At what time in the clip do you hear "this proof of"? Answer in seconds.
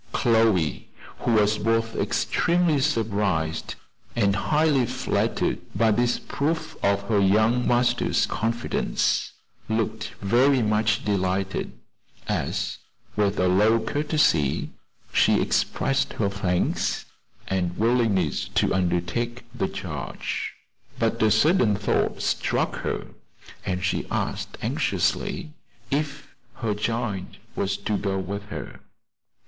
5.91-7.03